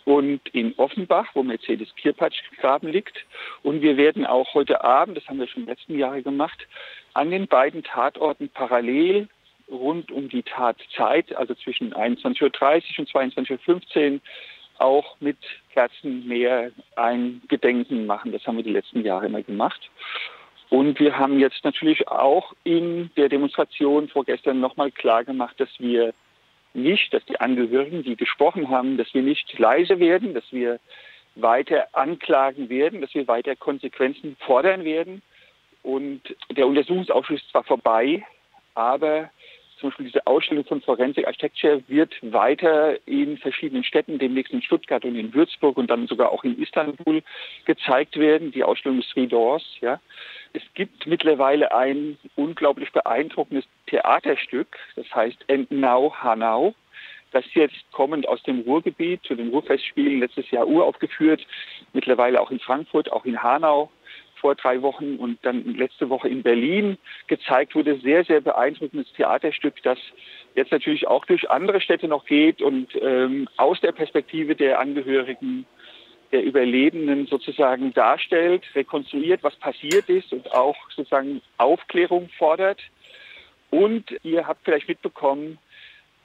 und 0.04 0.40
in 0.48 0.74
Offenbach, 0.76 1.28
wo 1.34 1.42
Mercedes 1.42 1.94
Kirpatsch 1.96 2.40
begraben 2.50 2.88
liegt. 2.88 3.24
Und 3.62 3.82
wir 3.82 3.96
werden 3.96 4.26
auch 4.26 4.54
heute 4.54 4.82
Abend, 4.82 5.16
das 5.16 5.26
haben 5.28 5.38
wir 5.38 5.48
schon 5.48 5.64
den 5.64 5.74
letzten 5.74 5.98
Jahren 5.98 6.22
gemacht, 6.22 6.66
an 7.14 7.30
den 7.30 7.46
beiden 7.46 7.82
Tatorten 7.82 8.48
parallel 8.48 9.28
rund 9.70 10.10
um 10.10 10.28
die 10.28 10.42
Tatzeit, 10.42 11.34
also 11.36 11.54
zwischen 11.54 11.94
21.30 11.94 12.42
Uhr 12.42 12.98
und 12.98 13.08
22.15 13.10 14.14
Uhr, 14.14 14.20
auch 14.78 15.16
mit 15.20 15.36
Kerzenmeer 15.72 16.72
ein 16.96 17.42
Gedenken 17.48 18.06
machen. 18.06 18.32
Das 18.32 18.46
haben 18.46 18.56
wir 18.56 18.64
die 18.64 18.72
letzten 18.72 19.04
Jahre 19.04 19.26
immer 19.26 19.42
gemacht. 19.42 19.90
Und 20.70 21.00
wir 21.00 21.18
haben 21.18 21.38
jetzt 21.38 21.64
natürlich 21.64 22.08
auch 22.08 22.52
in 22.64 23.10
der 23.16 23.28
Demonstration 23.28 24.08
vorgestern 24.08 24.60
nochmal 24.60 24.90
klar 24.90 25.24
gemacht, 25.24 25.58
dass 25.58 25.68
wir 25.78 26.14
nicht, 26.74 27.12
dass 27.12 27.24
die 27.26 27.40
Angehörigen, 27.40 28.02
die 28.02 28.16
gesprochen 28.16 28.70
haben, 28.70 28.96
dass 28.96 29.12
wir 29.14 29.22
nicht 29.22 29.58
leise 29.58 29.98
werden, 29.98 30.34
dass 30.34 30.44
wir 30.50 30.78
weiter 31.34 31.88
anklagen 31.92 32.68
werden, 32.68 33.00
dass 33.00 33.14
wir 33.14 33.28
weiter 33.28 33.56
Konsequenzen 33.56 34.36
fordern 34.40 34.84
werden. 34.84 35.22
Und 35.82 36.22
der 36.50 36.66
Untersuchungsausschuss 36.66 37.40
ist 37.40 37.50
zwar 37.50 37.64
vorbei, 37.64 38.24
aber 38.74 39.30
zum 39.78 39.88
Beispiel 39.88 40.06
diese 40.06 40.26
Ausstellung 40.26 40.64
von 40.66 40.82
Forensic 40.82 41.26
Architecture 41.26 41.82
wird 41.88 42.14
weiter 42.20 42.98
in 43.06 43.38
verschiedenen 43.38 43.82
Städten, 43.82 44.18
demnächst 44.18 44.52
in 44.52 44.60
Stuttgart 44.60 45.04
und 45.04 45.16
in 45.16 45.32
Würzburg 45.32 45.78
und 45.78 45.90
dann 45.90 46.06
sogar 46.06 46.30
auch 46.30 46.44
in 46.44 46.60
Istanbul 46.60 47.22
gezeigt 47.64 48.18
werden. 48.18 48.52
Die 48.52 48.62
Ausstellung 48.62 49.00
Three 49.00 49.26
Doors, 49.26 49.64
ja. 49.80 49.98
Es 50.52 50.62
gibt 50.74 51.06
mittlerweile 51.06 51.72
ein 51.72 52.18
unglaublich 52.34 52.90
beeindruckendes 52.92 53.64
Theaterstück, 53.86 54.76
das 54.96 55.06
heißt 55.14 55.44
Entnau 55.46 56.14
Hanau, 56.14 56.74
das 57.30 57.44
jetzt 57.54 57.84
kommend 57.92 58.28
aus 58.28 58.42
dem 58.42 58.60
Ruhrgebiet 58.60 59.22
zu 59.22 59.36
den 59.36 59.50
Ruhrfestspielen 59.50 60.18
letztes 60.18 60.50
Jahr 60.50 60.66
uraufgeführt, 60.66 61.46
mittlerweile 61.92 62.40
auch 62.40 62.50
in 62.50 62.58
Frankfurt, 62.58 63.12
auch 63.12 63.24
in 63.24 63.42
Hanau 63.42 63.90
vor 64.40 64.54
drei 64.54 64.82
Wochen 64.82 65.16
und 65.16 65.38
dann 65.42 65.74
letzte 65.74 66.08
Woche 66.08 66.28
in 66.28 66.42
Berlin 66.42 66.96
gezeigt 67.26 67.74
wurde. 67.74 68.00
Sehr, 68.00 68.24
sehr 68.24 68.40
beeindruckendes 68.40 69.12
Theaterstück, 69.12 69.74
das 69.82 69.98
jetzt 70.54 70.72
natürlich 70.72 71.06
auch 71.06 71.24
durch 71.26 71.50
andere 71.50 71.80
Städte 71.80 72.08
noch 72.08 72.24
geht 72.24 72.62
und 72.62 72.88
ähm, 73.00 73.48
aus 73.56 73.80
der 73.80 73.92
Perspektive 73.92 74.56
der 74.56 74.80
Angehörigen 74.80 75.66
der 76.32 76.44
Überlebenden 76.44 77.26
sozusagen 77.26 77.92
darstellt, 77.92 78.62
rekonstruiert, 78.74 79.42
was 79.42 79.56
passiert 79.56 80.08
ist 80.08 80.32
und 80.32 80.52
auch 80.52 80.76
sozusagen 80.90 81.42
Aufklärung 81.58 82.28
fordert. 82.38 82.80
Und 83.70 84.04
ihr 84.22 84.46
habt 84.46 84.64
vielleicht 84.64 84.88
mitbekommen, 84.88 85.58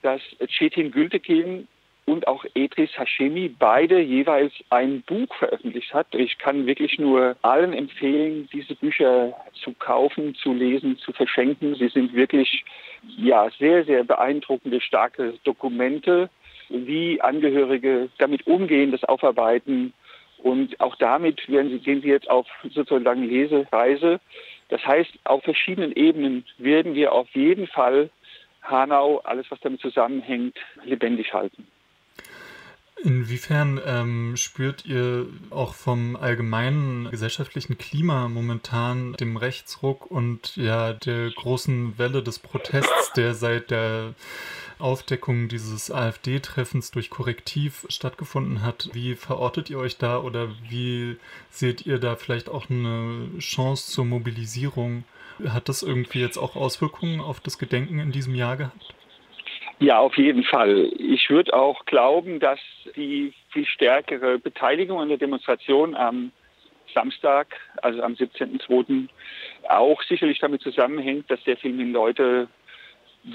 dass 0.02 0.22
Cetin 0.58 0.92
Gültekin 0.92 1.68
und 2.06 2.28
auch 2.28 2.46
Edris 2.54 2.92
Hashemi 2.98 3.50
beide 3.50 4.00
jeweils 4.00 4.54
ein 4.70 5.02
Buch 5.02 5.34
veröffentlicht 5.36 5.94
hat. 5.94 6.14
Ich 6.14 6.38
kann 6.38 6.68
wirklich 6.68 7.00
nur 7.00 7.36
allen 7.42 7.74
empfehlen, 7.74 8.48
diese 8.54 8.76
Bücher 8.76 9.34
zu 9.54 9.74
kaufen, 9.74 10.36
zu 10.36 10.54
lesen, 10.54 11.00
zu 11.00 11.12
verschenken. 11.14 11.74
Sie 11.76 11.88
sind 11.88 12.14
wirklich 12.14 12.64
ja 13.18 13.50
sehr, 13.58 13.86
sehr 13.86 14.04
beeindruckende, 14.04 14.82
starke 14.82 15.34
Dokumente 15.44 16.30
wie 16.70 17.22
Angehörige 17.22 18.10
damit 18.18 18.48
umgehen, 18.48 18.92
das 18.92 19.04
aufarbeiten. 19.04 19.94
Und 20.38 20.80
auch 20.80 20.96
damit 20.98 21.48
werden 21.50 21.72
sie, 21.72 21.80
gehen 21.80 22.02
sie 22.02 22.10
jetzt 22.10 22.30
auf 22.30 22.48
sozusagen 22.70 23.24
Lesereise. 23.24 24.20
Das 24.70 24.86
heißt, 24.86 25.12
auf 25.24 25.44
verschiedenen 25.44 25.92
Ebenen 25.92 26.46
werden 26.58 26.96
wir 26.96 27.12
auf 27.12 27.30
jeden 27.34 27.68
Fall 27.68 28.10
Hanau, 28.64 29.20
alles 29.24 29.46
was 29.50 29.60
damit 29.60 29.82
zusammenhängt, 29.82 30.58
lebendig 30.84 31.34
halten. 31.34 31.68
Inwiefern 33.04 33.80
ähm, 33.86 34.38
spürt 34.38 34.86
ihr 34.86 35.28
auch 35.50 35.74
vom 35.74 36.16
allgemeinen 36.16 37.12
gesellschaftlichen 37.12 37.78
Klima 37.78 38.30
momentan, 38.30 39.14
dem 39.14 39.36
Rechtsruck 39.36 40.10
und 40.10 40.56
ja 40.56 40.94
der 40.94 41.30
großen 41.32 42.00
Welle 42.00 42.24
des 42.24 42.40
Protests, 42.40 43.12
der 43.14 43.34
seit 43.34 43.70
der 43.70 44.16
Aufdeckung 44.80 45.48
dieses 45.48 45.92
AfD-Treffens 45.92 46.92
durch 46.92 47.10
Korrektiv 47.10 47.86
stattgefunden 47.90 48.62
hat. 48.62 48.90
Wie 48.94 49.16
verortet 49.16 49.70
ihr 49.70 49.80
euch 49.80 49.98
da 49.98 50.20
oder 50.20 50.50
wie 50.70 51.18
seht 51.50 51.86
ihr 51.86 52.00
da 52.00 52.16
vielleicht 52.16 52.50
auch 52.50 52.70
eine 52.70 53.30
Chance 53.40 53.92
zur 53.92 54.06
Mobilisierung? 54.06 55.04
Hat 55.48 55.70
das 55.70 55.84
irgendwie 55.84 56.20
jetzt 56.20 56.38
auch 56.38 56.56
Auswirkungen 56.56 57.20
auf 57.20 57.40
das 57.40 57.58
Gedenken 57.58 58.00
in 58.00 58.12
diesem 58.12 58.36
Jahr 58.36 58.58
gehabt? 58.58 58.94
Ja, 59.80 60.00
auf 60.00 60.18
jeden 60.18 60.44
Fall. 60.44 60.90
Ich 60.98 61.30
würde 61.30 61.54
auch 61.54 61.86
glauben, 61.86 62.40
dass 62.40 62.60
die 62.96 63.34
viel 63.52 63.66
stärkere 63.66 64.40
Beteiligung 64.40 65.02
an 65.02 65.10
der 65.10 65.18
Demonstration 65.18 65.96
am 65.96 66.32
Samstag, 66.94 67.48
also 67.82 68.02
am 68.02 68.14
17.02., 68.14 69.10
auch 69.68 70.02
sicherlich 70.04 70.40
damit 70.40 70.62
zusammenhängt, 70.62 71.30
dass 71.30 71.44
sehr 71.44 71.58
viele 71.58 71.84
Leute 71.84 72.48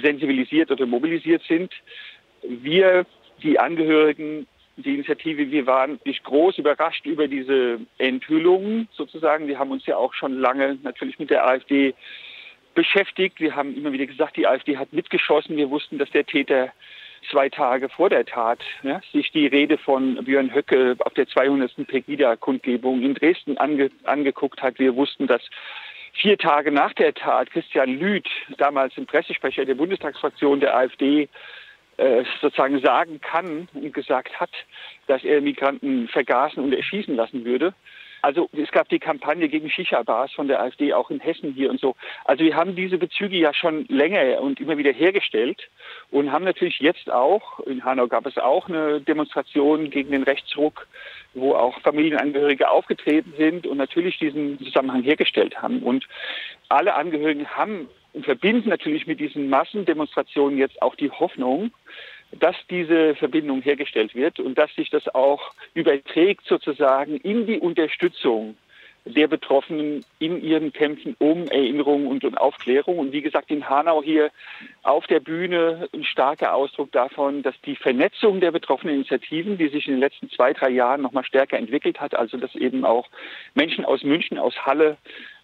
sensibilisiert 0.02 0.70
oder 0.70 0.86
mobilisiert 0.86 1.42
sind. 1.48 1.72
Wir, 2.42 3.06
die 3.42 3.58
Angehörigen, 3.58 4.46
die 4.76 4.94
Initiative, 4.94 5.50
wir 5.50 5.66
waren 5.66 6.00
nicht 6.04 6.24
groß 6.24 6.58
überrascht 6.58 7.06
über 7.06 7.28
diese 7.28 7.80
Enthüllungen 7.98 8.88
sozusagen. 8.92 9.46
Wir 9.46 9.58
haben 9.58 9.70
uns 9.70 9.86
ja 9.86 9.96
auch 9.96 10.14
schon 10.14 10.38
lange 10.38 10.78
natürlich 10.82 11.18
mit 11.18 11.30
der 11.30 11.46
AfD 11.46 11.94
beschäftigt. 12.74 13.40
Wir 13.40 13.54
haben 13.56 13.76
immer 13.76 13.92
wieder 13.92 14.06
gesagt, 14.06 14.36
die 14.36 14.46
AfD 14.46 14.76
hat 14.76 14.92
mitgeschossen. 14.92 15.56
Wir 15.56 15.70
wussten, 15.70 15.98
dass 15.98 16.10
der 16.10 16.24
Täter 16.24 16.72
zwei 17.30 17.48
Tage 17.48 17.88
vor 17.88 18.08
der 18.08 18.24
Tat 18.24 18.60
ja, 18.82 19.00
sich 19.12 19.30
die 19.32 19.46
Rede 19.46 19.76
von 19.76 20.24
Björn 20.24 20.54
Höcke 20.54 20.96
auf 21.00 21.12
der 21.14 21.26
200. 21.26 21.86
Pegida-Kundgebung 21.86 23.02
in 23.02 23.14
Dresden 23.14 23.58
ange, 23.58 23.90
angeguckt 24.04 24.62
hat. 24.62 24.78
Wir 24.78 24.96
wussten, 24.96 25.26
dass 25.26 25.42
vier 26.12 26.38
Tage 26.38 26.70
nach 26.70 26.92
der 26.94 27.14
Tat 27.14 27.50
Christian 27.50 27.98
Lüth, 27.98 28.28
damals 28.58 28.96
im 28.96 29.06
Pressesprecher 29.06 29.64
der 29.64 29.74
Bundestagsfraktion 29.74 30.60
der 30.60 30.76
AfD, 30.76 31.28
äh, 31.96 32.24
sozusagen 32.40 32.80
sagen 32.80 33.20
kann 33.20 33.68
und 33.74 33.92
gesagt 33.92 34.40
hat, 34.40 34.50
dass 35.06 35.22
er 35.22 35.40
Migranten 35.40 36.08
vergaßen 36.08 36.62
und 36.62 36.72
erschießen 36.72 37.14
lassen 37.14 37.44
würde. 37.44 37.74
Also 38.22 38.48
es 38.52 38.70
gab 38.70 38.88
die 38.88 38.98
Kampagne 38.98 39.48
gegen 39.48 39.70
Shisha-Bars 39.70 40.32
von 40.32 40.48
der 40.48 40.60
AfD 40.60 40.92
auch 40.92 41.10
in 41.10 41.20
Hessen 41.20 41.52
hier 41.52 41.70
und 41.70 41.80
so. 41.80 41.96
Also 42.24 42.44
wir 42.44 42.54
haben 42.54 42.76
diese 42.76 42.98
Bezüge 42.98 43.36
ja 43.36 43.54
schon 43.54 43.86
länger 43.88 44.40
und 44.40 44.60
immer 44.60 44.76
wieder 44.76 44.92
hergestellt 44.92 45.68
und 46.10 46.30
haben 46.32 46.44
natürlich 46.44 46.80
jetzt 46.80 47.10
auch, 47.10 47.60
in 47.60 47.84
Hanau 47.84 48.06
gab 48.08 48.26
es 48.26 48.36
auch 48.36 48.68
eine 48.68 49.00
Demonstration 49.00 49.90
gegen 49.90 50.10
den 50.10 50.22
Rechtsruck, 50.22 50.86
wo 51.34 51.54
auch 51.54 51.80
Familienangehörige 51.80 52.68
aufgetreten 52.70 53.32
sind 53.36 53.66
und 53.66 53.78
natürlich 53.78 54.18
diesen 54.18 54.58
Zusammenhang 54.58 55.02
hergestellt 55.02 55.62
haben. 55.62 55.82
Und 55.82 56.06
alle 56.68 56.94
Angehörigen 56.94 57.48
haben 57.48 57.88
und 58.12 58.24
verbinden 58.24 58.68
natürlich 58.68 59.06
mit 59.06 59.20
diesen 59.20 59.48
Massendemonstrationen 59.48 60.58
jetzt 60.58 60.82
auch 60.82 60.94
die 60.96 61.10
Hoffnung, 61.10 61.70
dass 62.32 62.56
diese 62.68 63.14
Verbindung 63.16 63.62
hergestellt 63.62 64.14
wird 64.14 64.38
und 64.40 64.56
dass 64.56 64.74
sich 64.74 64.90
das 64.90 65.08
auch 65.14 65.52
überträgt 65.74 66.46
sozusagen 66.46 67.16
in 67.16 67.46
die 67.46 67.58
Unterstützung 67.58 68.56
der 69.10 69.28
Betroffenen 69.28 70.04
in 70.18 70.42
ihren 70.42 70.72
Kämpfen 70.72 71.16
um 71.18 71.48
Erinnerung 71.48 72.06
und, 72.06 72.24
und 72.24 72.38
Aufklärung. 72.38 72.98
Und 72.98 73.12
wie 73.12 73.22
gesagt, 73.22 73.50
in 73.50 73.68
Hanau 73.68 74.02
hier 74.02 74.30
auf 74.82 75.06
der 75.06 75.20
Bühne 75.20 75.88
ein 75.94 76.04
starker 76.04 76.54
Ausdruck 76.54 76.92
davon, 76.92 77.42
dass 77.42 77.54
die 77.62 77.76
Vernetzung 77.76 78.40
der 78.40 78.50
betroffenen 78.50 78.96
Initiativen, 78.96 79.58
die 79.58 79.68
sich 79.68 79.86
in 79.86 79.94
den 79.94 80.00
letzten 80.00 80.30
zwei, 80.30 80.52
drei 80.52 80.70
Jahren 80.70 81.02
noch 81.02 81.12
mal 81.12 81.24
stärker 81.24 81.58
entwickelt 81.58 82.00
hat, 82.00 82.14
also 82.14 82.36
dass 82.36 82.54
eben 82.54 82.84
auch 82.84 83.08
Menschen 83.54 83.84
aus 83.84 84.02
München, 84.02 84.38
aus 84.38 84.54
Halle, 84.64 84.96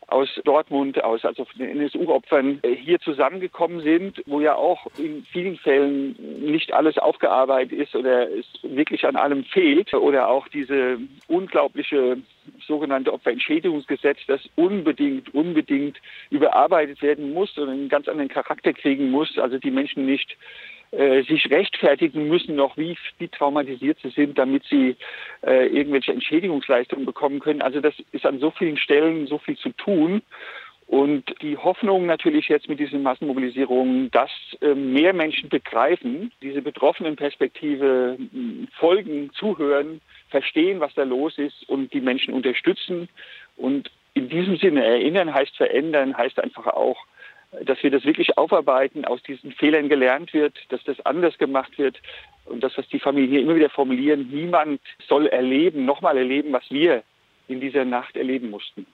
aus 0.08 0.28
Dortmund, 0.44 1.02
aus 1.02 1.24
also 1.24 1.44
von 1.44 1.58
den 1.58 1.80
NSU-Opfern 1.80 2.60
äh, 2.62 2.74
hier 2.76 3.00
zusammengekommen 3.00 3.80
sind, 3.80 4.22
wo 4.26 4.40
ja 4.40 4.54
auch 4.54 4.86
in 4.98 5.24
vielen 5.32 5.56
Fällen 5.56 6.16
nicht 6.40 6.72
alles 6.72 6.96
aufgearbeitet 6.98 7.72
ist 7.72 7.94
oder 7.96 8.30
es 8.30 8.46
wirklich 8.62 9.04
an 9.04 9.16
allem 9.16 9.44
fehlt 9.44 9.92
oder 9.94 10.28
auch 10.28 10.46
diese 10.48 10.98
unglaubliche 11.26 12.18
sogenannte 12.66 13.12
Opferentschädigungsgesetz, 13.12 14.18
das 14.28 14.40
unbedingt, 14.54 15.34
unbedingt 15.34 15.98
überarbeitet 16.30 17.02
werden 17.02 17.32
muss 17.32 17.56
und 17.58 17.68
einen 17.68 17.88
ganz 17.88 18.06
anderen 18.06 18.28
Charakter 18.28 18.72
kriegen 18.72 19.10
muss, 19.10 19.36
also 19.38 19.58
die 19.58 19.72
Menschen 19.72 20.06
nicht 20.06 20.36
äh, 20.92 21.22
sich 21.22 21.50
rechtfertigen 21.50 22.28
müssen 22.28 22.56
noch, 22.56 22.76
wie, 22.76 22.96
wie 23.18 23.28
traumatisiert 23.28 23.98
sie 24.02 24.10
sind, 24.10 24.38
damit 24.38 24.64
sie 24.64 24.96
äh, 25.42 25.66
irgendwelche 25.66 26.12
Entschädigungsleistungen 26.12 27.04
bekommen 27.04 27.40
können. 27.40 27.62
Also 27.62 27.80
das 27.80 27.94
ist 28.12 28.26
an 28.26 28.38
so 28.38 28.50
vielen 28.50 28.76
Stellen 28.76 29.26
so 29.26 29.38
viel 29.38 29.56
zu 29.56 29.70
tun. 29.70 30.22
Und 30.86 31.24
die 31.42 31.56
Hoffnung 31.56 32.06
natürlich 32.06 32.48
jetzt 32.48 32.68
mit 32.68 32.78
diesen 32.78 33.02
Massenmobilisierungen, 33.02 34.10
dass 34.12 34.30
äh, 34.60 34.74
mehr 34.74 35.12
Menschen 35.12 35.48
begreifen, 35.48 36.30
diese 36.42 36.62
betroffenen 36.62 37.16
Perspektive 37.16 38.16
folgen, 38.78 39.30
zuhören, 39.32 40.00
verstehen, 40.28 40.78
was 40.78 40.94
da 40.94 41.02
los 41.02 41.38
ist 41.38 41.68
und 41.68 41.92
die 41.92 42.00
Menschen 42.00 42.32
unterstützen. 42.32 43.08
Und 43.56 43.90
in 44.14 44.28
diesem 44.28 44.56
Sinne 44.58 44.84
erinnern 44.84 45.34
heißt 45.34 45.56
verändern, 45.56 46.16
heißt 46.16 46.38
einfach 46.38 46.68
auch, 46.68 46.96
dass 47.64 47.82
wir 47.82 47.90
das 47.90 48.04
wirklich 48.04 48.36
aufarbeiten, 48.38 49.04
aus 49.04 49.22
diesen 49.22 49.52
Fehlern 49.52 49.88
gelernt 49.88 50.32
wird, 50.34 50.56
dass 50.70 50.82
das 50.84 51.04
anders 51.04 51.38
gemacht 51.38 51.78
wird 51.78 52.00
und 52.44 52.62
das, 52.62 52.76
was 52.76 52.88
die 52.88 53.00
Familien 53.00 53.30
hier 53.30 53.40
immer 53.42 53.56
wieder 53.56 53.70
formulieren, 53.70 54.28
niemand 54.30 54.80
soll 55.08 55.26
erleben, 55.26 55.84
nochmal 55.84 56.16
erleben, 56.16 56.52
was 56.52 56.70
wir 56.70 57.02
in 57.48 57.60
dieser 57.60 57.84
Nacht 57.84 58.16
erleben 58.16 58.50
mussten. 58.50 58.86